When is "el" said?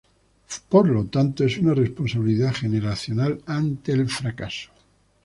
3.91-4.09